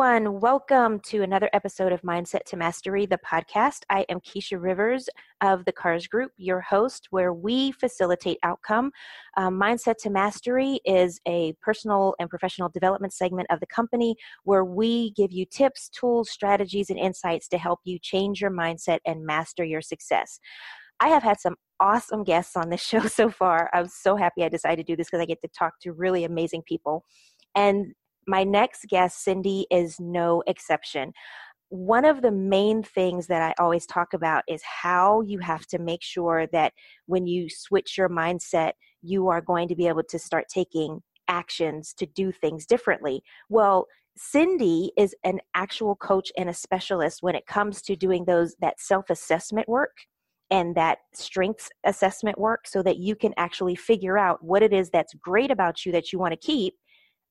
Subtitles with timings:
[0.00, 0.40] Everyone.
[0.40, 3.80] Welcome to another episode of Mindset to Mastery, the podcast.
[3.90, 5.10] I am Keisha Rivers
[5.42, 8.92] of the CARS Group, your host, where we facilitate outcome.
[9.36, 14.64] Um, Mindset to Mastery is a personal and professional development segment of the company where
[14.64, 19.26] we give you tips, tools, strategies, and insights to help you change your mindset and
[19.26, 20.40] master your success.
[21.00, 23.68] I have had some awesome guests on this show so far.
[23.74, 26.24] I'm so happy I decided to do this because I get to talk to really
[26.24, 27.04] amazing people.
[27.54, 27.92] And
[28.26, 31.12] my next guest, Cindy, is no exception.
[31.68, 35.78] One of the main things that I always talk about is how you have to
[35.78, 36.72] make sure that
[37.06, 41.94] when you switch your mindset, you are going to be able to start taking actions
[41.98, 43.22] to do things differently.
[43.48, 43.86] Well,
[44.16, 48.80] Cindy is an actual coach and a specialist when it comes to doing those that
[48.80, 49.96] self-assessment work
[50.50, 54.90] and that strengths assessment work so that you can actually figure out what it is
[54.90, 56.74] that's great about you that you want to keep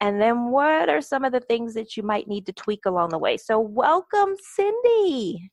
[0.01, 3.09] and then what are some of the things that you might need to tweak along
[3.09, 3.37] the way?
[3.37, 5.51] So, welcome, Cindy.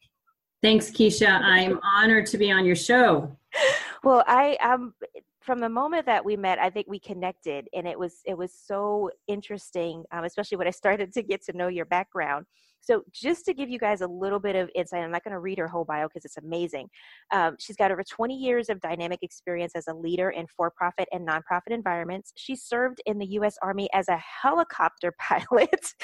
[0.62, 1.28] Thanks, Keisha.
[1.28, 3.36] I'm honored to be on your show.
[4.04, 4.94] Well, I am
[5.40, 8.52] from the moment that we met, I think we connected, and it was it was
[8.52, 12.46] so interesting, um, especially when I started to get to know your background.
[12.86, 15.40] So, just to give you guys a little bit of insight, I'm not going to
[15.40, 16.88] read her whole bio because it's amazing.
[17.32, 21.08] Um, she's got over 20 years of dynamic experience as a leader in for profit
[21.12, 22.32] and nonprofit environments.
[22.36, 23.56] She served in the U.S.
[23.60, 25.94] Army as a helicopter pilot.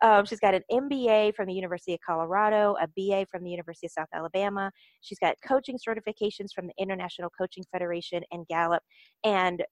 [0.00, 3.88] um, she's got an MBA from the University of Colorado, a BA from the University
[3.88, 4.70] of South Alabama.
[5.00, 8.82] She's got coaching certifications from the International Coaching Federation and Gallup.
[9.24, 9.64] And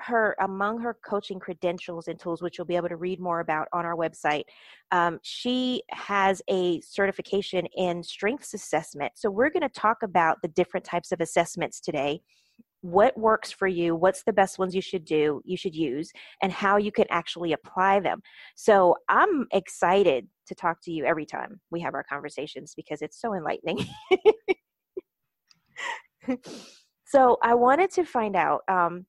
[0.00, 3.68] her among her coaching credentials and tools which you'll be able to read more about
[3.72, 4.44] on our website
[4.92, 9.12] um, she has a certification in strengths assessment.
[9.14, 12.22] So we're going to talk about the different types of assessments today.
[12.82, 13.94] What works for you?
[13.94, 16.10] What's the best ones you should do you should use
[16.42, 18.22] and how you can actually apply them.
[18.56, 23.20] So i'm excited to talk to you every time we have our conversations because it's
[23.20, 23.86] so enlightening.
[27.06, 29.04] So i wanted to find out um,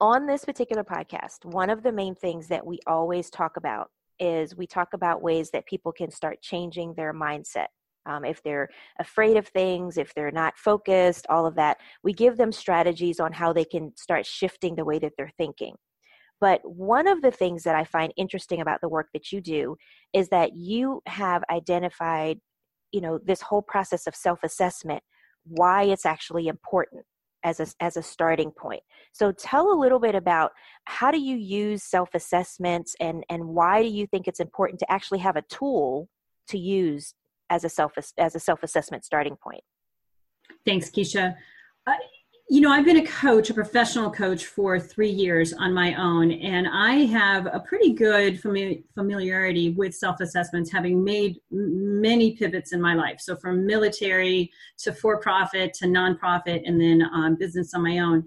[0.00, 4.56] on this particular podcast, one of the main things that we always talk about is
[4.56, 7.66] we talk about ways that people can start changing their mindset.
[8.06, 8.68] Um, if they're
[9.00, 13.32] afraid of things, if they're not focused, all of that, we give them strategies on
[13.32, 15.74] how they can start shifting the way that they're thinking.
[16.40, 19.76] But one of the things that I find interesting about the work that you do
[20.12, 22.38] is that you have identified,
[22.92, 25.02] you know, this whole process of self assessment,
[25.44, 27.04] why it's actually important
[27.46, 28.82] as a, as a starting point.
[29.12, 30.50] So tell a little bit about
[30.84, 35.20] how do you use self-assessments and, and why do you think it's important to actually
[35.20, 36.08] have a tool
[36.48, 37.14] to use
[37.48, 39.62] as a self as a self-assessment starting point?
[40.66, 41.36] Thanks, Keisha.
[41.86, 41.92] Uh,
[42.48, 46.30] you know, I've been a coach, a professional coach for three years on my own,
[46.30, 52.80] and I have a pretty good familiarity with self assessments, having made many pivots in
[52.80, 53.20] my life.
[53.20, 58.24] So, from military to for profit to nonprofit, and then um, business on my own.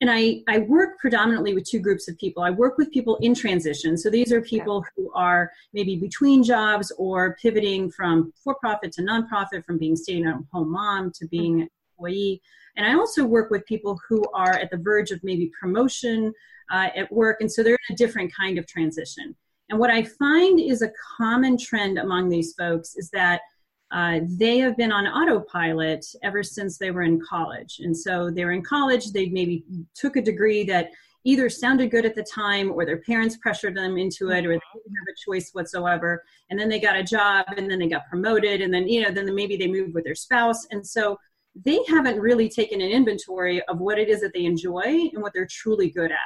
[0.00, 2.42] And I, I work predominantly with two groups of people.
[2.42, 3.96] I work with people in transition.
[3.96, 9.02] So, these are people who are maybe between jobs or pivoting from for profit to
[9.02, 11.68] nonprofit, from being stay at home mom to being
[12.00, 12.42] employee
[12.80, 16.32] and I also work with people who are at the verge of maybe promotion
[16.72, 19.36] uh, at work, and so they're in a different kind of transition.
[19.68, 23.42] And what I find is a common trend among these folks is that
[23.90, 27.80] uh, they have been on autopilot ever since they were in college.
[27.80, 29.62] And so they were in college, they maybe
[29.94, 30.88] took a degree that
[31.24, 34.60] either sounded good at the time or their parents pressured them into it or they
[34.72, 36.24] didn't have a choice whatsoever.
[36.48, 39.10] And then they got a job and then they got promoted and then, you know,
[39.10, 40.66] then maybe they moved with their spouse.
[40.70, 41.18] And so
[41.54, 45.32] they haven't really taken an inventory of what it is that they enjoy and what
[45.34, 46.18] they're truly good at.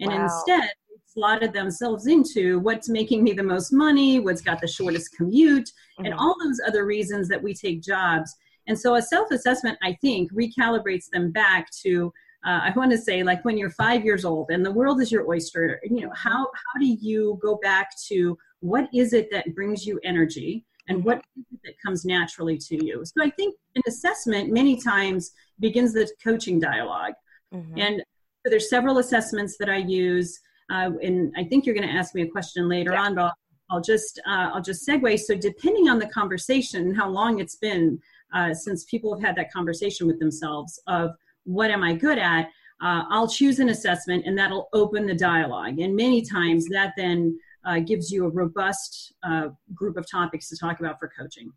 [0.00, 0.24] And wow.
[0.24, 0.70] instead,
[1.06, 6.04] slotted themselves into what's making me the most money, what's got the shortest commute, mm-hmm.
[6.04, 8.34] and all those other reasons that we take jobs.
[8.66, 12.12] And so a self assessment, I think, recalibrates them back to.
[12.46, 15.10] Uh, I want to say, like when you're five years old and the world is
[15.10, 19.52] your oyster, you know, how, how do you go back to what is it that
[19.56, 20.64] brings you energy?
[20.88, 21.22] And what
[21.64, 23.04] that comes naturally to you.
[23.04, 27.12] So I think an assessment many times begins the coaching dialog
[27.54, 27.78] mm-hmm.
[27.78, 28.02] And
[28.44, 30.40] so there's several assessments that I use,
[30.70, 33.02] uh, and I think you're going to ask me a question later yeah.
[33.02, 33.34] on, but
[33.70, 35.18] I'll just uh, I'll just segue.
[35.20, 38.00] So depending on the conversation, how long it's been
[38.34, 41.10] uh, since people have had that conversation with themselves of
[41.44, 42.46] what am I good at,
[42.82, 45.78] uh, I'll choose an assessment, and that'll open the dialogue.
[45.80, 47.38] And many times that then
[47.68, 51.52] uh, gives you a robust uh, group of topics to talk about for coaching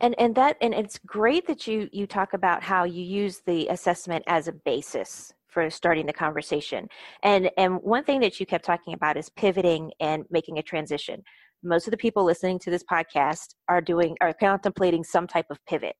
[0.00, 3.68] and and that and it's great that you you talk about how you use the
[3.68, 6.88] assessment as a basis for starting the conversation.
[7.22, 11.22] And and one thing that you kept talking about is pivoting and making a transition.
[11.62, 15.58] Most of the people listening to this podcast are doing are contemplating some type of
[15.66, 15.94] pivot.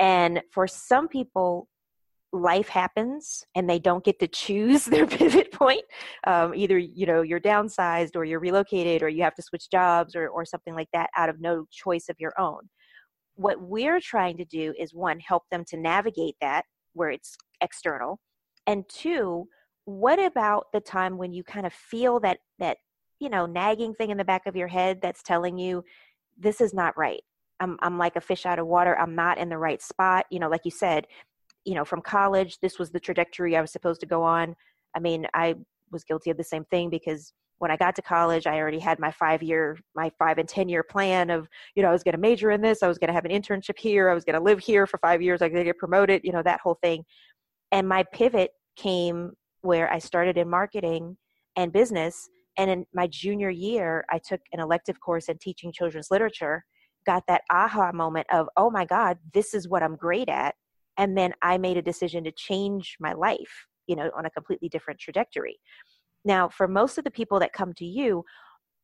[0.00, 1.68] And for some people,
[2.32, 5.82] life happens and they don't get to choose their pivot point.
[6.26, 10.14] Um, either you know you're downsized or you're relocated or you have to switch jobs
[10.14, 12.68] or or something like that out of no choice of your own.
[13.34, 16.64] What we're trying to do is one help them to navigate that
[16.94, 18.18] where it's external
[18.66, 19.48] and two
[19.86, 22.76] what about the time when you kind of feel that that
[23.18, 25.82] you know nagging thing in the back of your head that's telling you
[26.38, 27.22] this is not right
[27.58, 30.38] i'm i'm like a fish out of water i'm not in the right spot you
[30.38, 31.06] know like you said
[31.68, 34.56] you know from college this was the trajectory i was supposed to go on
[34.96, 35.54] i mean i
[35.90, 38.98] was guilty of the same thing because when I got to college, I already had
[38.98, 42.14] my five year, my five and 10 year plan of, you know, I was going
[42.14, 42.82] to major in this.
[42.82, 44.08] I was going to have an internship here.
[44.08, 45.42] I was going to live here for five years.
[45.42, 47.04] I was going to get promoted, you know, that whole thing.
[47.72, 49.32] And my pivot came
[49.62, 51.16] where I started in marketing
[51.56, 52.28] and business.
[52.56, 56.64] And in my junior year, I took an elective course in teaching children's literature,
[57.06, 60.54] got that aha moment of, oh my God, this is what I'm great at.
[60.98, 64.68] And then I made a decision to change my life, you know, on a completely
[64.68, 65.58] different trajectory.
[66.24, 68.24] Now, for most of the people that come to you,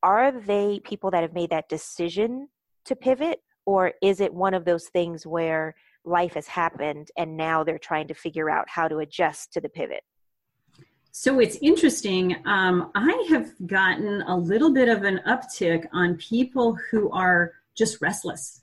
[0.01, 2.47] are they people that have made that decision
[2.85, 3.39] to pivot?
[3.65, 5.75] Or is it one of those things where
[6.05, 9.67] life has happened and now they're trying to figure out how to adjust to the
[9.67, 10.03] pivot
[11.11, 16.77] so it's interesting um, i have gotten a little bit of an uptick on people
[16.91, 18.61] who are just restless.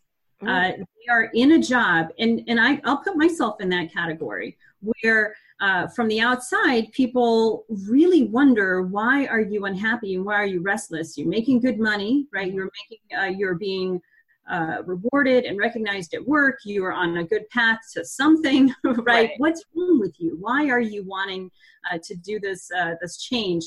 [0.48, 4.56] Uh, they are in a job and, and I, i'll put myself in that category
[5.02, 10.46] where uh, from the outside people really wonder why are you unhappy and why are
[10.46, 14.00] you restless you're making good money right you're making uh, you're being
[14.50, 16.58] uh, rewarded and recognized at work.
[16.64, 18.98] You are on a good path to something, right?
[19.06, 19.30] right.
[19.38, 20.36] What's wrong with you?
[20.40, 21.50] Why are you wanting
[21.90, 23.64] uh, to do this uh, this change?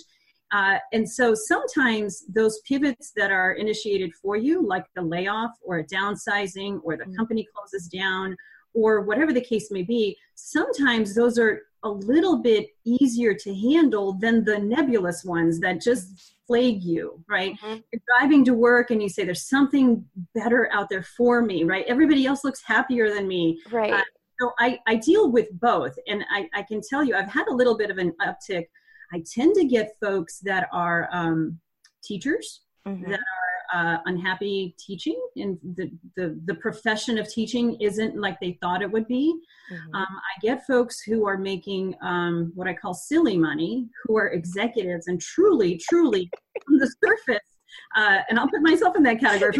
[0.55, 5.79] Uh, and so sometimes those pivots that are initiated for you, like the layoff or
[5.79, 7.15] a downsizing or the mm-hmm.
[7.15, 8.37] company closes down
[8.73, 14.13] or whatever the case may be, sometimes those are a little bit easier to handle
[14.13, 17.59] than the nebulous ones that just plague you, right?
[17.59, 17.79] Mm-hmm.
[17.91, 21.83] You're driving to work and you say, there's something better out there for me, right?
[21.85, 23.59] Everybody else looks happier than me.
[23.69, 23.91] Right.
[23.91, 24.03] Uh,
[24.39, 25.95] so I, I deal with both.
[26.07, 28.67] And I, I can tell you, I've had a little bit of an uptick.
[29.13, 31.59] I tend to get folks that are um,
[32.03, 33.09] teachers mm-hmm.
[33.09, 38.57] that are uh, unhappy teaching and the, the, the profession of teaching isn't like they
[38.61, 39.33] thought it would be.
[39.71, 39.95] Mm-hmm.
[39.95, 44.27] Um, I get folks who are making um, what I call silly money, who are
[44.29, 46.29] executives and truly, truly
[46.69, 47.47] on the surface,
[47.95, 49.51] uh, and I'll put myself in that category.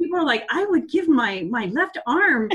[0.00, 2.48] People are like, I would give my my left arm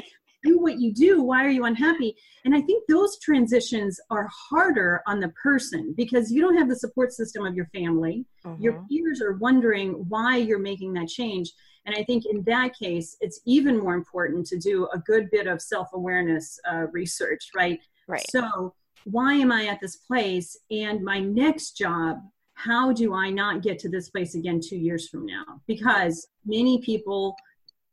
[0.43, 2.15] do what you do why are you unhappy?
[2.45, 6.75] And i think those transitions are harder on the person because you don't have the
[6.75, 8.25] support system of your family.
[8.45, 8.61] Mm-hmm.
[8.61, 11.51] your peers are wondering why you're making that change.
[11.85, 15.47] And i think in that case it's even more important to do a good bit
[15.47, 17.79] of self-awareness uh, research right?
[18.07, 18.25] Right.
[18.29, 18.73] So
[19.05, 20.57] why am i at this place?
[20.71, 22.17] And my next job
[22.53, 25.45] how do i not get to this place again two years from now?
[25.65, 27.35] Because many people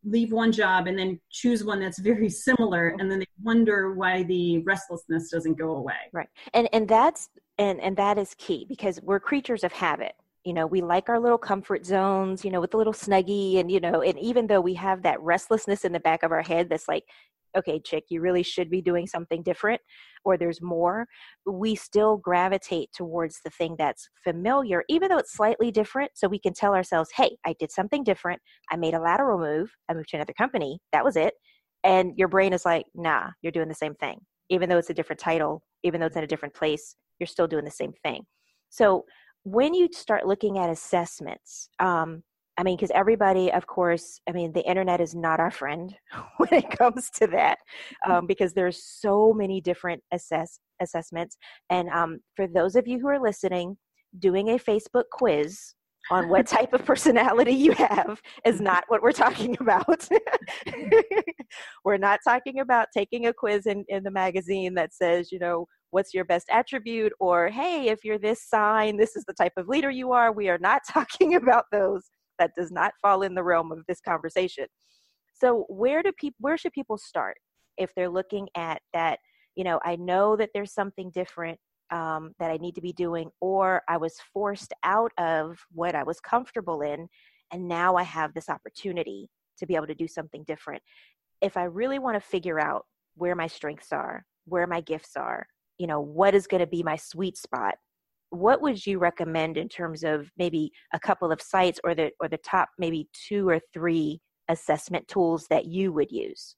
[0.07, 4.23] leave one job and then choose one that's very similar and then they wonder why
[4.23, 5.95] the restlessness doesn't go away.
[6.13, 6.29] Right.
[6.55, 10.15] And and that's and and that is key because we're creatures of habit.
[10.45, 13.69] You know we like our little comfort zones you know with a little snuggie and
[13.69, 16.69] you know and even though we have that restlessness in the back of our head
[16.69, 17.05] that's like
[17.57, 19.81] okay, chick, you really should be doing something different
[20.25, 21.07] or there's more,
[21.47, 26.11] we still gravitate towards the thing that's familiar, even though it's slightly different.
[26.15, 28.41] So we can tell ourselves, hey, I did something different.
[28.71, 29.73] I made a lateral move.
[29.89, 30.81] I moved to another company.
[30.93, 31.35] That was it.
[31.85, 34.19] And your brain is like, nah, you're doing the same thing.
[34.51, 37.47] Even though it's a different title, even though it's in a different place, you're still
[37.47, 38.25] doing the same thing.
[38.69, 39.05] So
[39.45, 42.25] when you start looking at assessments, um,
[42.59, 45.95] I mean, because everybody, of course, I mean, the internet is not our friend
[46.39, 47.59] when it comes to that,
[48.07, 48.11] mm.
[48.11, 51.37] um, because there's so many different assess assessments.
[51.71, 53.77] And um, for those of you who are listening,
[54.19, 55.75] doing a Facebook quiz
[56.11, 60.09] on what type of personality you have is not what we're talking about.
[61.85, 65.67] we're not talking about taking a quiz in, in the magazine that says, you know,
[65.91, 69.69] what's your best attribute or hey if you're this sign this is the type of
[69.69, 73.45] leader you are we are not talking about those that does not fall in the
[73.45, 74.67] realm of this conversation.
[75.35, 77.37] So where do people where should people start
[77.77, 79.19] if they're looking at that
[79.55, 81.59] you know i know that there's something different
[81.91, 86.03] um, that i need to be doing or i was forced out of what i
[86.03, 87.09] was comfortable in
[87.53, 89.29] and now i have this opportunity
[89.59, 90.83] to be able to do something different.
[91.41, 95.47] If i really want to figure out where my strengths are where my gifts are
[95.79, 97.75] you know what is going to be my sweet spot
[98.39, 102.29] what would you recommend in terms of maybe a couple of sites or the or
[102.29, 106.57] the top maybe two or three assessment tools that you would use?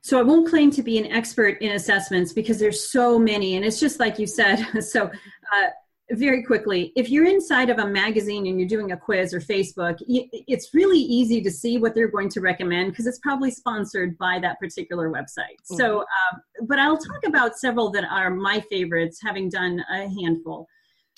[0.00, 3.64] So i won't claim to be an expert in assessments because there's so many and
[3.64, 5.68] it's just like you said so uh,
[6.12, 9.96] very quickly if you're inside of a magazine and you're doing a quiz or facebook
[10.06, 14.38] it's really easy to see what they're going to recommend because it's probably sponsored by
[14.38, 15.56] that particular website.
[15.64, 15.76] Mm-hmm.
[15.76, 20.68] so um, but i'll talk about several that are my favorites having done a handful.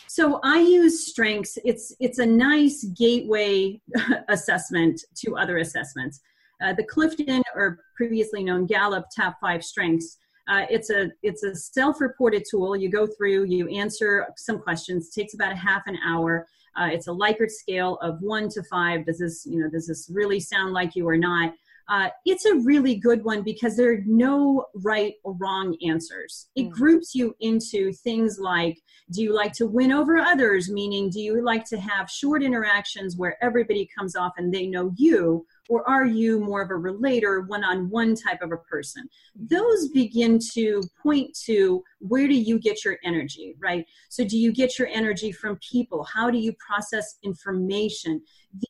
[0.06, 1.58] So i use strengths.
[1.64, 3.80] It's it's a nice gateway
[4.28, 6.20] assessment to other assessments.
[6.62, 10.18] Uh, the clifton or previously known gallup top five strengths
[10.48, 12.74] uh, it's a it's a self-reported tool.
[12.74, 15.08] You go through, you answer some questions.
[15.08, 16.46] It takes about a half an hour.
[16.76, 19.04] Uh, it's a Likert scale of one to five.
[19.06, 21.52] Does this you know does this really sound like you or not?
[21.90, 26.48] Uh, it's a really good one because there are no right or wrong answers.
[26.54, 26.70] It mm.
[26.70, 28.78] groups you into things like
[29.10, 33.16] do you like to win over others, meaning do you like to have short interactions
[33.16, 37.42] where everybody comes off and they know you, or are you more of a relator,
[37.42, 39.08] one on one type of a person?
[39.36, 43.86] Those begin to point to where do you get your energy, right?
[44.08, 46.04] So, do you get your energy from people?
[46.04, 48.22] How do you process information?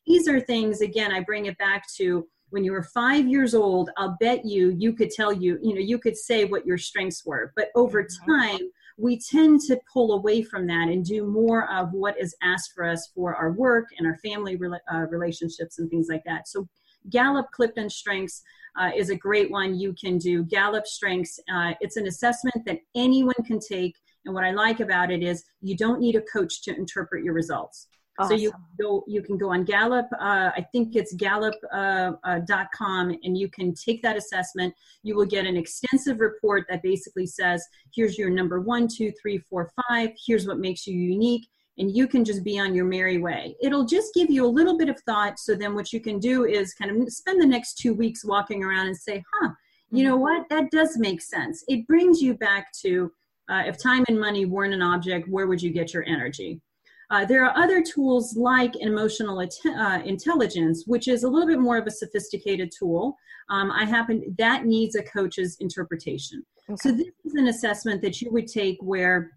[0.05, 3.91] These are things, again, I bring it back to when you were five years old,
[3.97, 7.25] I'll bet you, you could tell you, you know, you could say what your strengths
[7.25, 7.53] were.
[7.55, 8.31] But over mm-hmm.
[8.31, 8.59] time,
[8.97, 12.83] we tend to pull away from that and do more of what is asked for
[12.83, 14.59] us for our work and our family
[14.91, 16.47] uh, relationships and things like that.
[16.47, 16.67] So
[17.09, 18.41] Gallup Clifton Strengths
[18.79, 19.79] uh, is a great one.
[19.79, 21.39] You can do Gallup Strengths.
[21.51, 23.95] Uh, it's an assessment that anyone can take.
[24.25, 27.33] And what I like about it is you don't need a coach to interpret your
[27.33, 27.87] results.
[28.19, 28.37] Awesome.
[28.37, 28.51] So you
[28.81, 30.07] go, you can go on Gallup.
[30.19, 34.73] Uh, I think it's Gallup.com, uh, uh, and you can take that assessment.
[35.03, 37.65] You will get an extensive report that basically says,
[37.95, 40.09] "Here's your number one, two, three, four, five.
[40.27, 41.47] Here's what makes you unique
[41.79, 43.55] and you can just be on your merry way.
[43.61, 45.39] It'll just give you a little bit of thought.
[45.39, 48.63] So then what you can do is kind of spend the next two weeks walking
[48.63, 49.49] around and say, huh,
[49.89, 50.47] you know what?
[50.49, 51.63] That does make sense.
[51.67, 53.11] It brings you back to
[53.49, 56.61] uh, if time and money weren't an object, where would you get your energy?
[57.09, 61.77] Uh, there are other tools like emotional uh, intelligence, which is a little bit more
[61.77, 63.15] of a sophisticated tool.
[63.49, 66.45] Um, I happen that needs a coach's interpretation.
[66.69, 66.77] Okay.
[66.77, 69.31] So this is an assessment that you would take where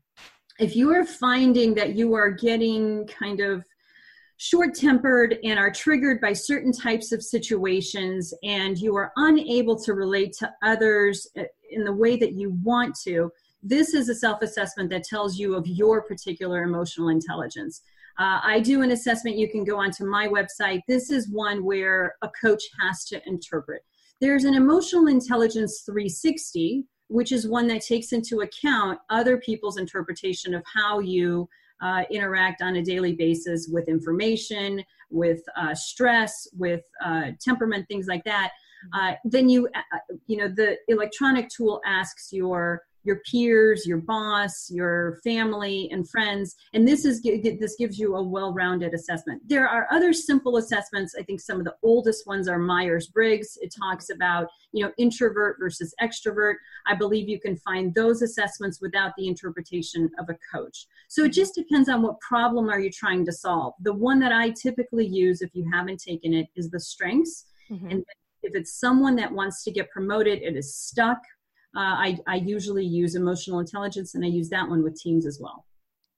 [0.62, 3.64] if you are finding that you are getting kind of
[4.36, 9.94] short tempered and are triggered by certain types of situations and you are unable to
[9.94, 11.26] relate to others
[11.70, 13.30] in the way that you want to,
[13.62, 17.82] this is a self assessment that tells you of your particular emotional intelligence.
[18.18, 19.38] Uh, I do an assessment.
[19.38, 20.82] You can go onto my website.
[20.86, 23.82] This is one where a coach has to interpret.
[24.20, 30.54] There's an emotional intelligence 360, which is one that takes into account other people's interpretation
[30.54, 31.48] of how you
[31.82, 38.06] uh, interact on a daily basis with information, with uh, stress, with uh, temperament, things
[38.06, 38.52] like that.
[38.94, 39.12] Mm-hmm.
[39.12, 44.70] Uh, then you, uh, you know, the electronic tool asks your your peers, your boss,
[44.70, 49.42] your family and friends, and this is this gives you a well-rounded assessment.
[49.46, 51.14] There are other simple assessments.
[51.18, 53.58] I think some of the oldest ones are Myers-Briggs.
[53.60, 56.54] It talks about you know introvert versus extrovert.
[56.86, 60.86] I believe you can find those assessments without the interpretation of a coach.
[61.08, 63.74] So it just depends on what problem are you trying to solve.
[63.80, 67.46] The one that I typically use if you haven't taken it is the strengths.
[67.70, 67.90] Mm-hmm.
[67.90, 68.04] And
[68.42, 71.18] if it's someone that wants to get promoted, it is stuck
[71.76, 75.38] uh, I, I usually use emotional intelligence and I use that one with teams as
[75.40, 75.64] well.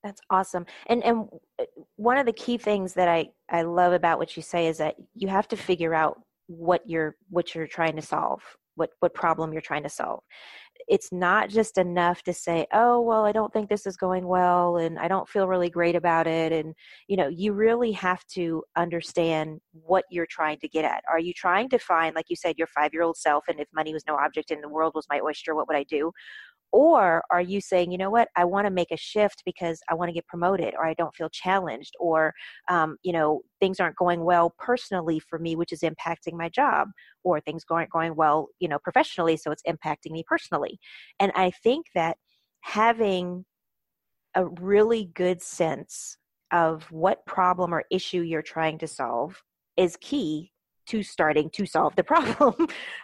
[0.02, 0.66] That's awesome.
[0.86, 1.64] And and uh,
[1.96, 4.96] one of the key things that I I love about what you say is that
[5.14, 8.42] you have to figure out what you're what you're trying to solve,
[8.74, 10.22] what what problem you're trying to solve
[10.88, 14.76] it's not just enough to say oh well i don't think this is going well
[14.76, 16.74] and i don't feel really great about it and
[17.08, 21.02] you know you really have to understand what you're trying to get at.
[21.10, 23.68] Are you trying to find like you said your 5 year old self and if
[23.74, 26.12] money was no object in the world was my oyster what would i do
[26.74, 28.28] or are you saying you know what?
[28.34, 31.14] I want to make a shift because i want to get promoted or i don't
[31.14, 32.32] feel challenged or
[32.68, 36.88] um, you know things aren't going well personally for me which is impacting my job
[37.22, 40.78] or things aren't going well you know professionally so it's impacting me personally.
[41.20, 42.16] And i think that
[42.62, 43.44] having
[44.34, 46.18] a really good sense
[46.52, 49.42] of what problem or issue you're trying to solve
[49.76, 50.50] is key
[50.86, 52.54] to starting to solve the problem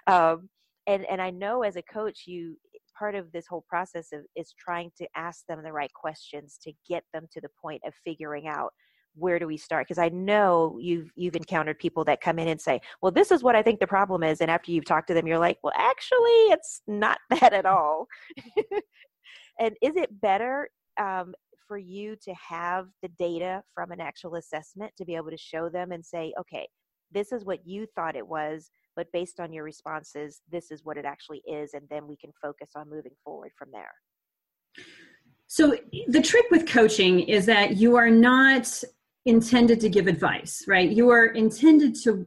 [0.06, 0.48] um,
[0.86, 2.56] and and i know as a coach you
[3.00, 6.72] part of this whole process of, is trying to ask them the right questions to
[6.88, 8.72] get them to the point of figuring out
[9.16, 9.88] where do we start?
[9.88, 13.42] Because i know you've you've encountered people that come in and say well this is
[13.42, 15.72] what i think the problem is and after you've talked to them you're like well
[15.76, 18.06] actually it's not that at all.
[19.60, 21.34] And is it better um,
[21.68, 25.68] for you to have the data from an actual assessment to be able to show
[25.68, 26.66] them and say, okay,
[27.12, 30.98] this is what you thought it was, but based on your responses, this is what
[30.98, 33.94] it actually is, and then we can focus on moving forward from there.
[35.46, 35.74] So,
[36.08, 38.68] the trick with coaching is that you are not
[39.24, 40.90] intended to give advice, right?
[40.90, 42.26] You are intended to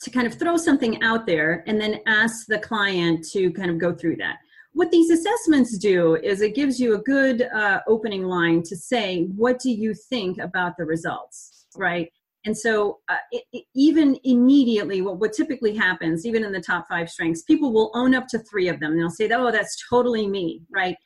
[0.00, 3.78] to kind of throw something out there and then ask the client to kind of
[3.78, 4.36] go through that
[4.74, 9.22] what these assessments do is it gives you a good uh, opening line to say
[9.36, 12.10] what do you think about the results right
[12.44, 16.86] and so uh, it, it, even immediately what, what typically happens even in the top
[16.88, 18.92] five strengths people will own up to three of them.
[18.92, 20.96] And they'll say oh that's totally me right?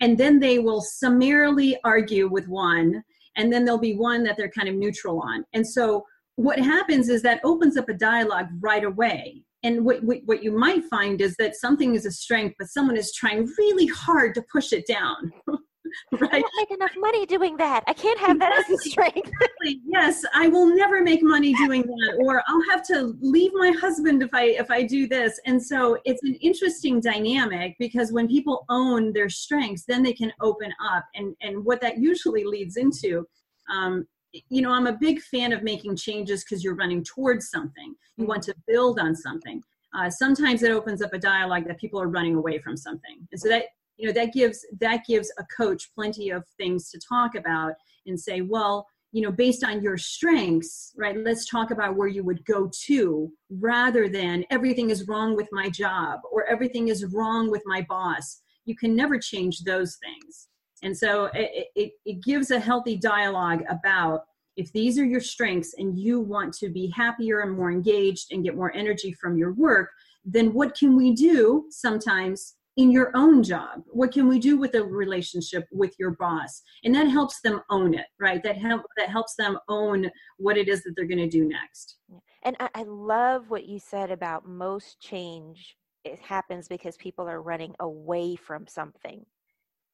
[0.00, 3.02] And then they will summarily argue with one
[3.36, 5.44] and then there'll be one that they're kind of neutral on.
[5.54, 6.04] And so
[6.36, 9.42] what happens is that opens up a dialogue right away.
[9.64, 12.96] And what, what, what, you might find is that something is a strength but someone
[12.96, 15.32] is trying really hard to push it down
[16.12, 16.30] right.
[16.32, 17.84] I don't make enough money doing that.
[17.86, 19.16] I can't have that as a strength.
[19.16, 19.80] Exactly.
[19.86, 24.22] yes i will never make money doing that or i'll have to leave my husband
[24.22, 25.40] if i if i do this.
[25.46, 30.32] And so it's an interesting dynamic because when people own their strengths then they can
[30.40, 31.04] open up.
[31.14, 33.26] And and what that usually leads into
[33.72, 34.06] um,
[34.48, 37.94] you know, I'm a big fan of making changes because you're running towards something.
[38.16, 39.62] You want to build on something.
[39.94, 43.40] Uh, sometimes it opens up a dialogue that people are running away from something, and
[43.40, 43.64] so that
[44.02, 47.74] you know that gives that gives a coach plenty of things to talk about
[48.06, 51.16] and say, well, you know, based on your strengths, right?
[51.16, 55.68] Let's talk about where you would go to, rather than everything is wrong with my
[55.68, 58.42] job or everything is wrong with my boss.
[58.64, 60.48] You can never change those things
[60.82, 64.24] and so it, it, it gives a healthy dialogue about
[64.56, 68.44] if these are your strengths and you want to be happier and more engaged and
[68.44, 69.90] get more energy from your work,
[70.24, 73.82] then what can we do sometimes in your own job?
[73.86, 76.62] What can we do with a relationship with your boss?
[76.84, 78.42] And that helps them own it, right?
[78.42, 81.96] That help that helps them own what it is that they're going to do next.
[82.44, 85.76] And I, I love what you said about most change.
[86.04, 89.24] It happens because people are running away from something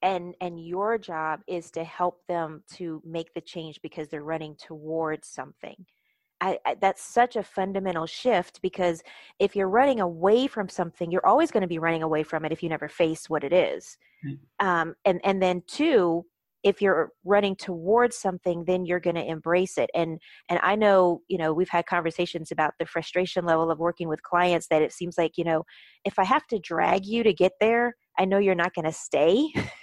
[0.03, 4.55] and and your job is to help them to make the change because they're running
[4.57, 5.85] towards something
[6.41, 9.03] I, I, that's such a fundamental shift because
[9.39, 12.53] if you're running away from something you're always going to be running away from it
[12.53, 14.67] if you never face what it is mm-hmm.
[14.67, 16.25] um, and and then two
[16.65, 21.21] if you're running towards something then you're going to embrace it and and i know
[21.29, 24.93] you know we've had conversations about the frustration level of working with clients that it
[24.93, 25.63] seems like you know
[26.05, 28.93] if i have to drag you to get there i know you're not going to
[28.93, 29.49] stay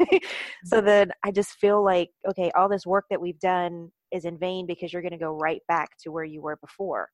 [0.66, 0.86] so mm-hmm.
[0.86, 4.66] then i just feel like okay all this work that we've done is in vain
[4.66, 7.10] because you're going to go right back to where you were before.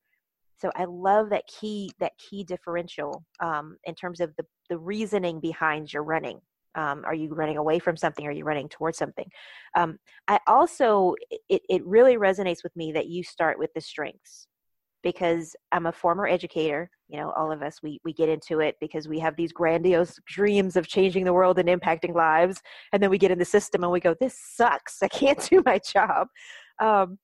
[0.61, 5.39] So i love that key that key differential um, in terms of the the reasoning
[5.39, 6.39] behind your running.
[6.75, 8.25] Um, are you running away from something?
[8.25, 9.29] Are you running towards something?
[9.75, 11.15] Um, i also
[11.49, 14.47] it, it really resonates with me that you start with the strengths
[15.03, 18.75] because i'm a former educator you know all of us we we get into it
[18.79, 22.61] because we have these grandiose dreams of changing the world and impacting lives.
[22.93, 25.03] And then we get in the system and we go this sucks.
[25.03, 26.27] I can't do my job
[26.81, 27.17] um,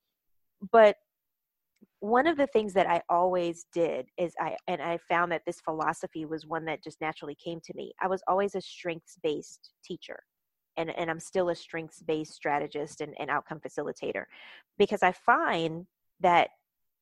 [0.71, 0.95] but
[1.99, 5.59] one of the things that I always did is I and I found that this
[5.61, 7.91] philosophy was one that just naturally came to me.
[7.99, 10.19] I was always a strengths based teacher.
[10.79, 14.25] And, and I'm still a strengths based strategist and, and outcome facilitator
[14.77, 15.87] because I find
[16.19, 16.49] that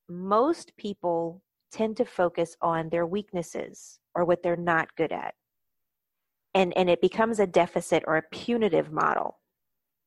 [0.08, 1.42] most people
[1.74, 5.34] tend to focus on their weaknesses or what they're not good at.
[6.54, 9.40] And, and it becomes a deficit or a punitive model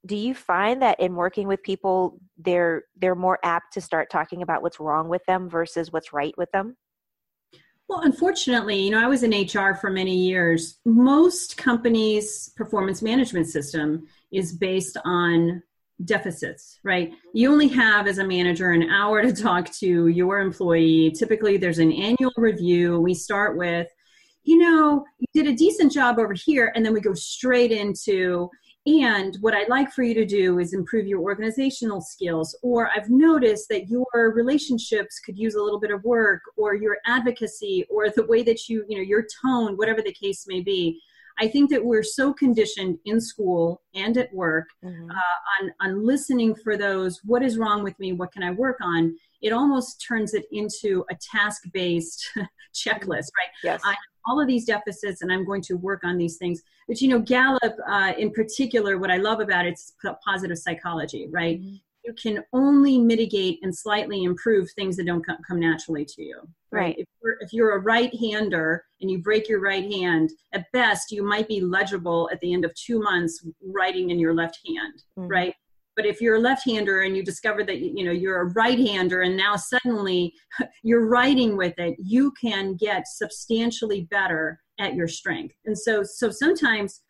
[0.07, 4.43] do you find that in working with people they're they're more apt to start talking
[4.43, 6.77] about what's wrong with them versus what's right with them?
[7.89, 10.79] Well unfortunately you know i was in hr for many years.
[10.85, 15.63] Most companies performance management system is based on
[16.05, 17.13] deficits right?
[17.35, 21.11] You only have as a manager an hour to talk to your employee.
[21.11, 23.01] Typically there's an annual review.
[23.01, 23.89] We start with
[24.45, 28.49] you know you did a decent job over here and then we go straight into
[28.89, 32.57] and what I'd like for you to do is improve your organizational skills.
[32.63, 36.97] Or I've noticed that your relationships could use a little bit of work, or your
[37.05, 41.01] advocacy, or the way that you, you know, your tone, whatever the case may be.
[41.41, 45.11] I think that we're so conditioned in school and at work mm-hmm.
[45.11, 48.79] uh, on, on listening for those what is wrong with me, what can I work
[48.81, 49.15] on?
[49.41, 52.29] It almost turns it into a task based
[52.75, 53.51] checklist, right?
[53.63, 53.81] Yes.
[53.85, 53.95] I
[54.29, 56.61] all of these deficits and I'm going to work on these things.
[56.87, 61.29] But you know, Gallup uh, in particular, what I love about it, it's positive psychology,
[61.31, 61.61] right?
[61.61, 61.77] Mm-hmm.
[62.09, 66.41] You can only mitigate and slightly improve things that don't come, naturally to you.
[66.73, 66.81] Right.
[66.81, 66.95] right.
[66.99, 71.11] If, you're, if you're a right hander and you break your right hand, at best,
[71.11, 75.03] you might be legible at the end of two months writing in your left hand.
[75.19, 75.29] Mm-hmm.
[75.29, 75.55] Right
[75.97, 79.37] but if you're a left-hander and you discover that you know you're a right-hander and
[79.37, 80.33] now suddenly
[80.85, 86.31] you're writing with it you can get substantially better at your strength and so so
[86.31, 87.03] sometimes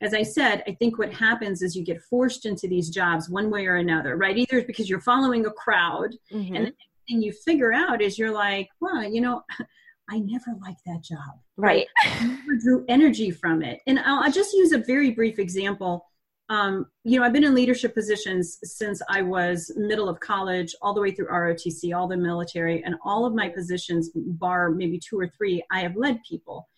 [0.00, 3.50] as i said i think what happens is you get forced into these jobs one
[3.50, 6.54] way or another right either because you're following a crowd mm-hmm.
[6.54, 6.72] and the
[7.08, 9.42] thing you figure out is you're like well you know
[10.08, 11.40] I never liked that job.
[11.56, 11.88] Right.
[12.04, 12.14] right?
[12.20, 13.80] I never drew energy from it.
[13.88, 16.06] And I'll, I'll, just use a very brief example
[16.48, 20.94] um, you know, I've been in leadership positions since I was middle of college, all
[20.94, 25.18] the way through ROTC, all the military, and all of my positions, bar maybe two
[25.18, 26.68] or three, I have led people.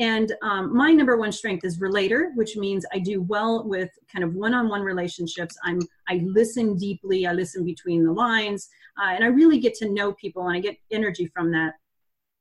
[0.00, 4.24] And um, my number one strength is relator, which means I do well with kind
[4.24, 5.56] of one-on-one relationships.
[5.62, 5.78] I'm
[6.08, 8.68] I listen deeply, I listen between the lines,
[9.00, 11.74] uh, and I really get to know people, and I get energy from that.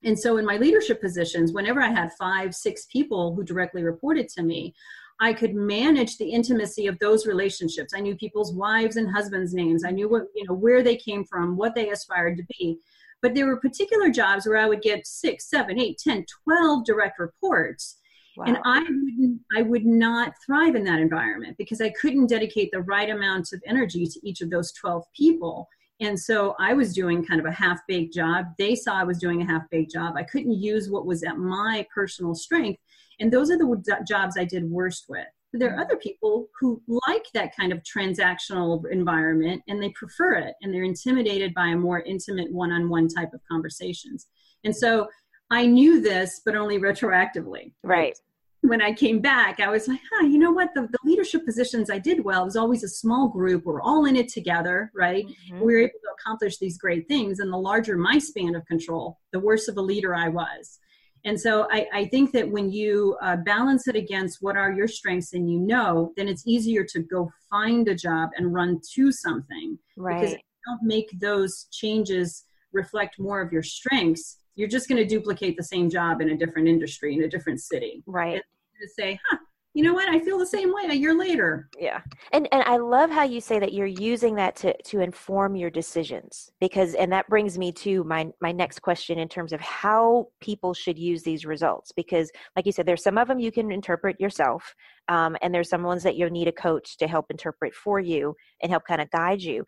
[0.03, 4.29] And so, in my leadership positions, whenever I had five, six people who directly reported
[4.29, 4.73] to me,
[5.19, 7.93] I could manage the intimacy of those relationships.
[7.95, 9.85] I knew people's wives and husbands' names.
[9.85, 12.79] I knew what, you know, where they came from, what they aspired to be.
[13.23, 17.17] But there were particular jobs where I would get six, seven, eight, ten, twelve direct
[17.17, 17.97] reports.
[18.37, 18.45] Wow.
[18.45, 22.81] And I wouldn't, I would not thrive in that environment because I couldn't dedicate the
[22.81, 25.67] right amount of energy to each of those 12 people.
[25.99, 28.45] And so I was doing kind of a half baked job.
[28.57, 30.15] They saw I was doing a half baked job.
[30.17, 32.79] I couldn't use what was at my personal strength
[33.19, 35.27] and those are the jobs I did worst with.
[35.53, 40.55] There are other people who like that kind of transactional environment and they prefer it
[40.61, 44.27] and they're intimidated by a more intimate one on one type of conversations.
[44.63, 45.07] And so
[45.51, 47.73] I knew this, but only retroactively.
[47.83, 48.17] Right.
[48.61, 50.69] When I came back, I was like, huh, you know what?
[50.73, 53.65] The, the leadership positions I did well, it was always a small group.
[53.65, 55.25] We're all in it together, right?
[55.25, 55.59] Mm-hmm.
[55.59, 57.39] We were able to accomplish these great things.
[57.39, 60.79] And the larger my span of control, the worse of a leader I was.
[61.25, 64.87] And so I, I think that when you uh, balance it against what are your
[64.87, 69.11] strengths and you know, then it's easier to go find a job and run to
[69.11, 69.79] something.
[69.95, 70.19] Right.
[70.19, 75.01] Because if you don't make those changes reflect more of your strengths, you're just going
[75.01, 78.03] to duplicate the same job in a different industry, in a different city.
[78.05, 78.33] Right.
[78.33, 78.43] And
[78.81, 79.37] to say, huh,
[79.73, 80.07] you know what?
[80.07, 81.69] I feel the same way a year later.
[81.79, 82.01] Yeah.
[82.31, 85.69] And and i love how you say that you're using that to to inform your
[85.69, 90.27] decisions because and that brings me to my my next question in terms of how
[90.39, 93.71] people should use these results because like you said there's some of them you can
[93.71, 94.75] interpret yourself
[95.07, 98.35] um, and there's some ones that you'll need a coach to help interpret for you
[98.61, 99.65] and help kind of guide you.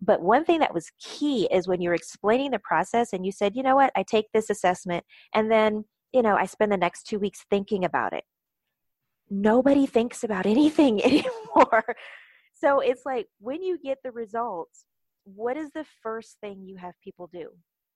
[0.00, 3.56] But one thing that was key is when you're explaining the process and you said
[3.56, 3.92] you know what?
[3.96, 7.84] I take this assessment and then you know i spend the next two weeks thinking
[7.84, 8.24] about it
[9.30, 11.84] nobody thinks about anything anymore.
[12.54, 14.84] so it's like when you get the results,
[15.24, 17.50] what is the first thing you have people do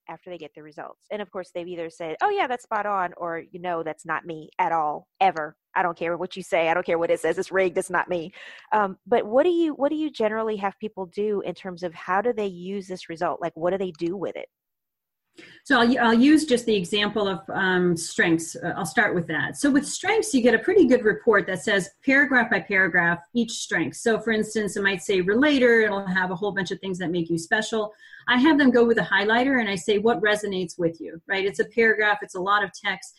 [0.08, 1.06] after they get the results?
[1.10, 4.04] And of course, they've either said, Oh, yeah, that's spot on, or you know, that's
[4.04, 5.56] not me at all, ever.
[5.74, 6.68] I don't care what you say.
[6.68, 7.38] I don't care what it says.
[7.38, 7.78] It's rigged.
[7.78, 8.32] It's not me.
[8.72, 11.94] Um, but what do you what do you generally have people do in terms of
[11.94, 13.40] how do they use this result?
[13.40, 14.48] Like, what do they do with it?
[15.64, 18.56] So I'll, I'll use just the example of um, strengths.
[18.56, 19.56] Uh, I'll start with that.
[19.56, 23.52] So with strengths, you get a pretty good report that says paragraph by paragraph each
[23.52, 23.96] strength.
[23.96, 25.82] So for instance, it might say relator.
[25.82, 27.92] It'll have a whole bunch of things that make you special.
[28.26, 31.20] I have them go with a highlighter and I say what resonates with you.
[31.28, 31.46] Right?
[31.46, 32.18] It's a paragraph.
[32.22, 33.14] It's a lot of text.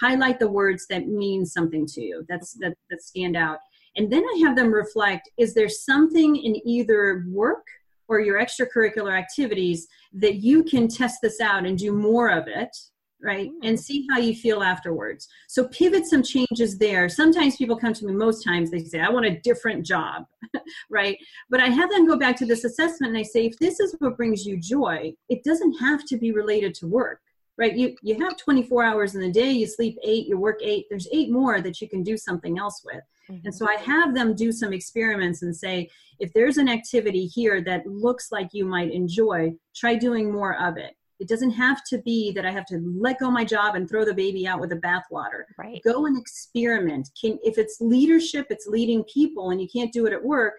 [0.00, 2.24] Highlight the words that mean something to you.
[2.28, 3.58] That's that that stand out.
[3.94, 7.66] And then I have them reflect: Is there something in either work
[8.08, 12.76] or your extracurricular activities that you can test this out and do more of it
[13.22, 13.58] right mm.
[13.62, 15.28] and see how you feel afterwards.
[15.48, 17.08] So pivot some changes there.
[17.08, 20.24] Sometimes people come to me most times they say i want a different job
[20.90, 21.16] right?
[21.50, 23.94] But i have them go back to this assessment and i say if this is
[23.98, 27.20] what brings you joy it doesn't have to be related to work
[27.58, 27.76] right?
[27.76, 31.08] You you have 24 hours in the day you sleep eight you work eight there's
[31.12, 33.02] eight more that you can do something else with.
[33.30, 33.46] Mm-hmm.
[33.46, 35.88] and so i have them do some experiments and say
[36.18, 40.76] if there's an activity here that looks like you might enjoy try doing more of
[40.76, 40.94] it.
[41.20, 44.04] It doesn't have to be that i have to let go my job and throw
[44.04, 45.44] the baby out with the bathwater.
[45.56, 45.80] Right.
[45.84, 47.10] Go and experiment.
[47.20, 50.54] Can if it's leadership it's leading people and you can't do it at work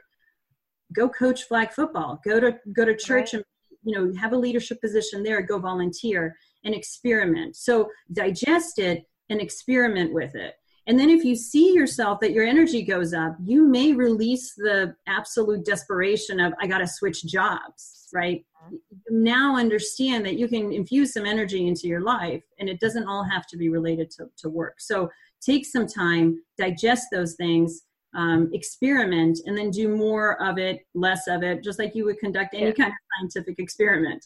[0.94, 2.22] go coach flag football.
[2.24, 3.42] Go to go to church right.
[3.42, 3.44] and
[3.84, 7.56] you know have a leadership position there go volunteer and experiment.
[7.56, 10.56] So digest it and experiment with it.
[10.86, 14.96] And then if you see yourself that your energy goes up, you may release the
[15.08, 18.46] absolute desperation of, I got to switch jobs, right?
[18.70, 23.08] You now understand that you can infuse some energy into your life and it doesn't
[23.08, 24.82] all have to be related to, to work.
[24.82, 25.10] So
[25.42, 27.84] take some time, digest those things,
[28.16, 32.20] um, experiment and then do more of it, less of it, just like you would
[32.20, 32.72] conduct any yeah.
[32.74, 34.26] kind of scientific experiment.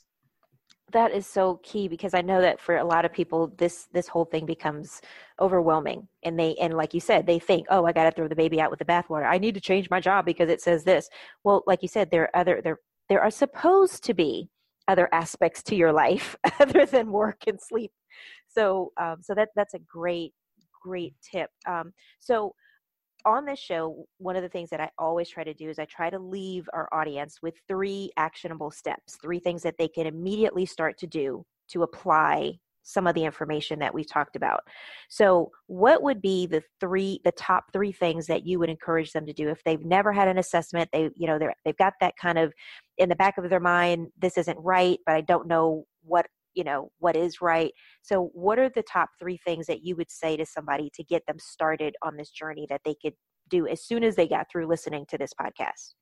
[0.93, 4.07] That is so key because I know that for a lot of people, this this
[4.07, 5.01] whole thing becomes
[5.39, 8.35] overwhelming, and they and like you said, they think, oh, I got to throw the
[8.35, 9.25] baby out with the bathwater.
[9.25, 11.09] I need to change my job because it says this.
[11.43, 14.49] Well, like you said, there are other there there are supposed to be
[14.87, 17.91] other aspects to your life other than work and sleep.
[18.47, 20.33] So um, so that that's a great
[20.81, 21.49] great tip.
[21.67, 22.53] Um, so
[23.25, 25.85] on this show, one of the things that I always try to do is I
[25.85, 30.65] try to leave our audience with three actionable steps, three things that they can immediately
[30.65, 34.61] start to do to apply some of the information that we've talked about.
[35.09, 39.25] So, what would be the three the top 3 things that you would encourage them
[39.25, 42.15] to do if they've never had an assessment, they you know, they they've got that
[42.19, 42.53] kind of
[42.97, 46.63] in the back of their mind, this isn't right, but I don't know what you
[46.63, 50.35] know what is right so what are the top three things that you would say
[50.35, 53.13] to somebody to get them started on this journey that they could
[53.47, 55.93] do as soon as they got through listening to this podcast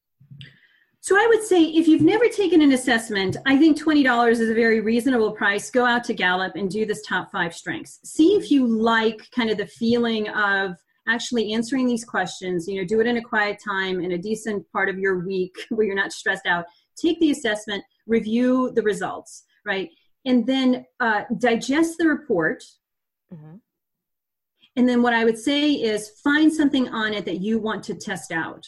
[1.01, 4.55] so I would say if you've never taken an assessment, I think $20 is a
[4.55, 5.69] very reasonable price.
[5.69, 7.99] Go out to Gallup and do this top five strengths.
[8.03, 10.71] See if you like kind of the feeling of
[11.07, 12.67] actually answering these questions.
[12.67, 15.55] You know, do it in a quiet time in a decent part of your week
[15.69, 16.65] where you're not stressed out.
[16.99, 19.89] Take the assessment, review the results, right?
[20.25, 22.63] And then uh, digest the report.
[23.33, 23.55] Mm-hmm.
[24.75, 27.95] And then what I would say is find something on it that you want to
[27.95, 28.65] test out.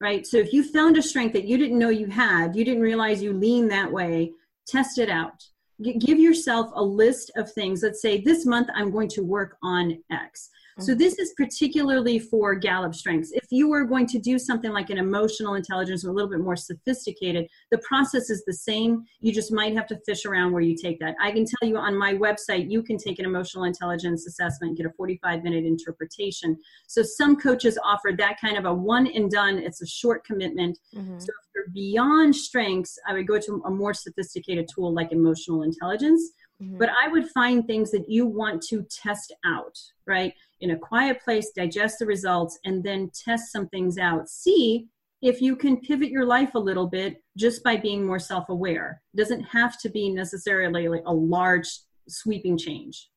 [0.00, 0.24] Right.
[0.24, 3.20] So if you found a strength that you didn't know you had, you didn't realize
[3.20, 4.32] you lean that way,
[4.64, 5.42] test it out.
[5.80, 7.82] G- give yourself a list of things.
[7.82, 10.50] Let's say this month I'm going to work on X.
[10.80, 10.98] So mm-hmm.
[10.98, 13.32] this is particularly for Gallup strengths.
[13.32, 16.40] If you were going to do something like an emotional intelligence or a little bit
[16.40, 19.04] more sophisticated, the process is the same.
[19.20, 21.16] You just might have to fish around where you take that.
[21.20, 24.86] I can tell you on my website, you can take an emotional intelligence assessment, get
[24.86, 26.56] a 45 minute interpretation.
[26.86, 29.58] So some coaches offer that kind of a one and done.
[29.58, 30.78] It's a short commitment.
[30.94, 31.18] Mm-hmm.
[31.18, 35.62] So if you're beyond strengths, I would go to a more sophisticated tool like emotional
[35.62, 36.30] intelligence.
[36.62, 36.78] Mm-hmm.
[36.78, 40.34] But I would find things that you want to test out, right?
[40.60, 44.28] In a quiet place, digest the results, and then test some things out.
[44.28, 44.86] See
[45.20, 49.02] if you can pivot your life a little bit just by being more self aware.
[49.16, 51.68] Doesn't have to be necessarily like a large
[52.08, 53.08] sweeping change.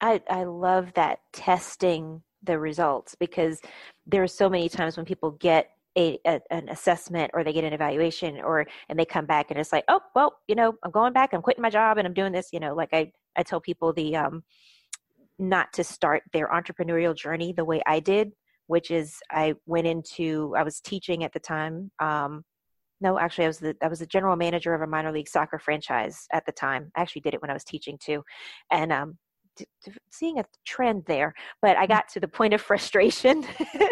[0.00, 3.60] I, I love that testing the results because
[4.06, 7.64] there are so many times when people get a, a, an assessment or they get
[7.64, 10.90] an evaluation or and they come back and it's like oh well you know i'm
[10.90, 13.42] going back i'm quitting my job and i'm doing this you know like i i
[13.42, 14.42] tell people the um
[15.38, 18.32] not to start their entrepreneurial journey the way I did,
[18.66, 21.90] which is I went into I was teaching at the time.
[21.98, 22.44] Um,
[23.00, 25.58] no, actually, I was the I was the general manager of a minor league soccer
[25.58, 26.90] franchise at the time.
[26.96, 28.22] I actually did it when I was teaching too,
[28.70, 29.18] and um,
[29.56, 31.34] t- t- seeing a trend there.
[31.60, 33.44] But I got to the point of frustration,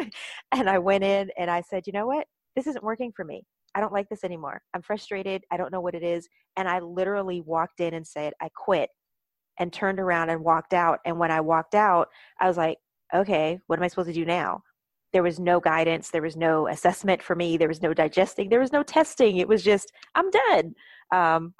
[0.52, 3.44] and I went in and I said, you know what, this isn't working for me.
[3.74, 4.62] I don't like this anymore.
[4.74, 5.44] I'm frustrated.
[5.50, 6.28] I don't know what it is.
[6.56, 8.90] And I literally walked in and said, I quit
[9.60, 10.98] and turned around and walked out.
[11.04, 12.08] And when I walked out,
[12.40, 12.78] I was like,
[13.14, 14.62] okay, what am I supposed to do now?
[15.12, 16.10] There was no guidance.
[16.10, 17.56] There was no assessment for me.
[17.56, 18.48] There was no digesting.
[18.48, 19.36] There was no testing.
[19.36, 20.74] It was just, I'm done.
[21.12, 21.54] Um,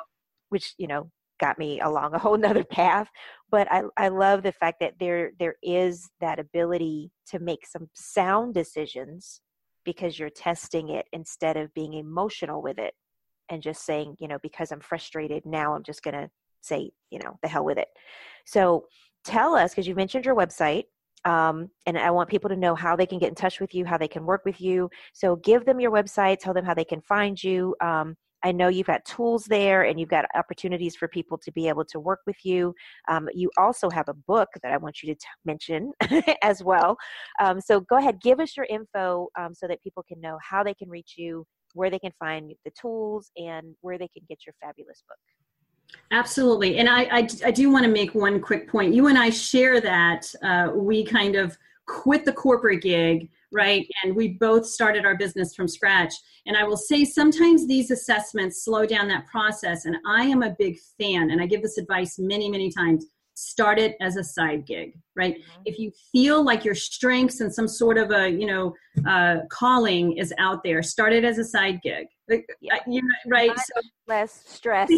[0.48, 1.10] which, you know,
[1.40, 3.08] got me along a whole nother path.
[3.50, 7.88] But I, I love the fact that there there is that ability to make some
[7.94, 9.40] sound decisions
[9.84, 12.94] because you're testing it instead of being emotional with it
[13.48, 17.38] and just saying, you know, because I'm frustrated now, I'm just gonna say, you know,
[17.42, 17.88] the hell with it.
[18.46, 18.84] So
[19.24, 20.84] tell us, because you mentioned your website,
[21.24, 23.84] um, and I want people to know how they can get in touch with you,
[23.84, 24.88] how they can work with you.
[25.12, 27.76] So give them your website, tell them how they can find you.
[27.82, 31.68] Um, I know you've got tools there and you've got opportunities for people to be
[31.68, 32.74] able to work with you.
[33.08, 35.92] Um, you also have a book that I want you to t- mention
[36.42, 36.96] as well.
[37.40, 40.62] Um, so go ahead, give us your info um, so that people can know how
[40.62, 41.44] they can reach you,
[41.74, 45.18] where they can find the tools, and where they can get your fabulous book.
[46.12, 46.78] Absolutely.
[46.78, 48.94] And I, I, I, do want to make one quick point.
[48.94, 53.86] You and I share that uh, we kind of quit the corporate gig, right?
[54.02, 56.12] And we both started our business from scratch.
[56.46, 59.84] And I will say sometimes these assessments slow down that process.
[59.84, 63.06] And I am a big fan, and I give this advice many, many times
[63.40, 65.34] start it as a side gig right?
[65.34, 65.62] Mm-hmm.
[65.66, 68.74] if you feel like your strengths and some sort of a you know
[69.06, 72.06] uh, calling is out there start it as a side gig.
[72.60, 72.78] Yeah.
[72.86, 73.50] you know, right?
[73.56, 74.90] So less stress.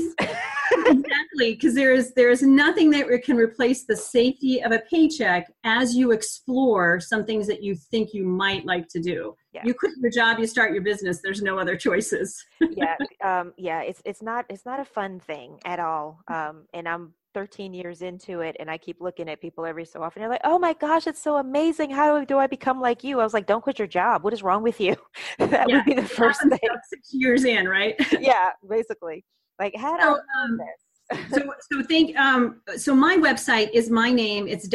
[0.86, 5.52] Exactly because there is there is nothing that can replace the safety of a paycheck
[5.64, 9.36] as you explore some things that you think you might like to do.
[9.52, 9.62] Yeah.
[9.66, 12.42] you quit your job you start your business there's no other choices.
[12.60, 16.20] Yeah um, yeah it's it's not it's not a fun thing at all.
[16.28, 20.02] Um, and i'm 13 years into it and I keep looking at people every so
[20.02, 20.20] often.
[20.20, 21.90] They're like, oh my gosh, it's so amazing.
[21.90, 23.20] How do, I become like you?
[23.20, 24.24] I was like, don't quit your job.
[24.24, 24.96] What is wrong with you?
[25.38, 26.58] that yeah, would be the first thing.
[26.88, 27.94] Six years in, right?
[28.20, 29.24] yeah, basically.
[29.58, 31.20] Like, how do so, um, this?
[31.34, 34.48] so, so think, um, so my website is my name.
[34.48, 34.66] It's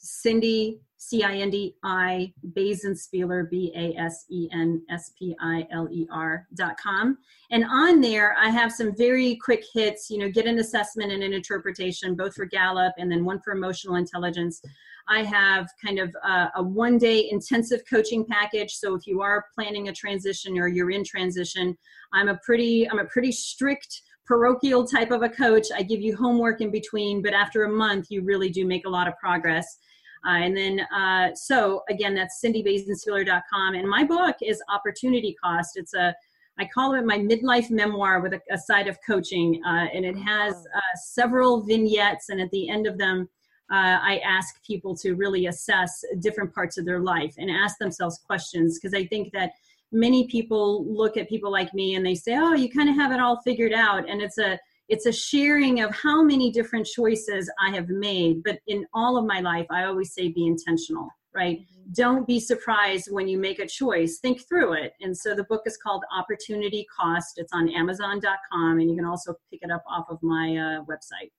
[0.00, 7.18] www.cindi C-I-N-D-I, Basenspiler, B-A-S-E-N-S-P-I-L-E-R dot com.
[7.52, 11.22] And on there, I have some very quick hits, you know, get an assessment and
[11.22, 14.60] an interpretation, both for Gallup and then one for emotional intelligence.
[15.08, 18.72] I have kind of a, a one day intensive coaching package.
[18.72, 21.78] So if you are planning a transition or you're in transition,
[22.12, 25.68] I'm a pretty, I'm a pretty strict parochial type of a coach.
[25.74, 28.90] I give you homework in between, but after a month, you really do make a
[28.90, 29.78] lot of progress.
[30.26, 33.74] Uh, and then, uh, so again, that's cindibasenspiler.com.
[33.74, 35.72] And my book is Opportunity Cost.
[35.76, 36.14] It's a,
[36.58, 39.60] I call it my midlife memoir with a, a side of coaching.
[39.64, 42.30] Uh, and it has uh, several vignettes.
[42.30, 43.28] And at the end of them,
[43.70, 48.18] uh, I ask people to really assess different parts of their life and ask themselves
[48.26, 48.78] questions.
[48.78, 49.52] Because I think that
[49.92, 53.12] many people look at people like me and they say, oh, you kind of have
[53.12, 54.08] it all figured out.
[54.08, 58.42] And it's a, it's a sharing of how many different choices I have made.
[58.42, 61.60] But in all of my life, I always say be intentional, right?
[61.60, 61.92] Mm-hmm.
[61.92, 64.18] Don't be surprised when you make a choice.
[64.18, 64.92] Think through it.
[65.00, 67.34] And so the book is called Opportunity Cost.
[67.36, 71.30] It's on Amazon.com, and you can also pick it up off of my uh, website.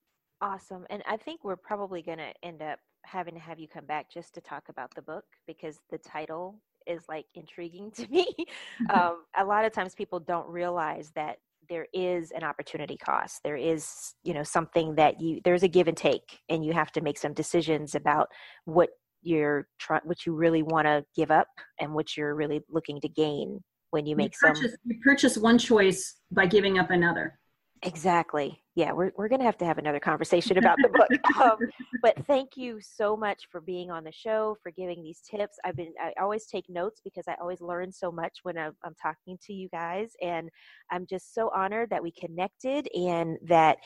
[0.41, 0.85] Awesome.
[0.89, 4.09] And I think we're probably going to end up having to have you come back
[4.11, 8.27] just to talk about the book because the title is like intriguing to me.
[8.93, 11.37] um, a lot of times people don't realize that
[11.69, 13.41] there is an opportunity cost.
[13.43, 16.91] There is you know something that you there's a give and take and you have
[16.93, 18.27] to make some decisions about
[18.65, 18.89] what
[19.21, 21.47] you're trying what you really want to give up
[21.79, 23.59] and what you're really looking to gain
[23.91, 27.39] when you make you purchase, some you purchase one choice by giving up another
[27.83, 28.61] Exactly.
[28.75, 31.07] Yeah, we're we're gonna have to have another conversation about the book.
[31.39, 31.57] Um,
[32.01, 35.57] but thank you so much for being on the show, for giving these tips.
[35.63, 38.95] I've been I always take notes because I always learn so much when I'm, I'm
[39.01, 40.49] talking to you guys, and
[40.91, 43.77] I'm just so honored that we connected and that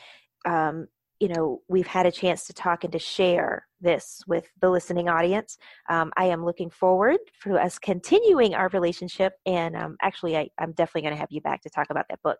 [0.44, 0.88] um,
[1.20, 5.08] you know we've had a chance to talk and to share this with the listening
[5.08, 5.58] audience.
[5.88, 10.72] Um, i am looking forward for us continuing our relationship and um, actually I, i'm
[10.72, 12.38] definitely going to have you back to talk about that book.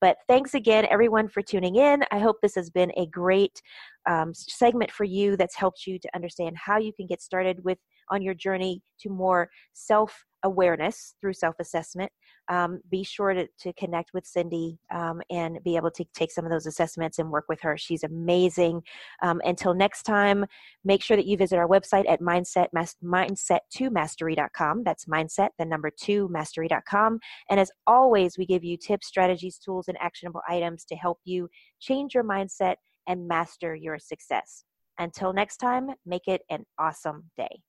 [0.00, 2.02] But thanks again everyone for tuning in.
[2.10, 3.60] I hope this has been a great
[4.08, 7.78] um, segment for you that's helped you to understand how you can get started with
[8.10, 12.10] on your journey to more self awareness through self assessment,
[12.50, 16.44] um, be sure to, to connect with Cindi um, and be able to take some
[16.44, 17.78] of those assessments and work with her.
[17.78, 18.82] She's amazing.
[19.22, 20.44] Um, until next time,
[20.84, 24.82] make sure that you visit our website at mindset mindset2mastery.com.
[24.84, 27.20] That's mindset, the number two mastery.com.
[27.48, 31.48] And as always, we give you tips, strategies, tools, and actionable items to help you
[31.78, 34.64] change your mindset and master your success.
[34.98, 37.60] Until next time, make it an awesome day.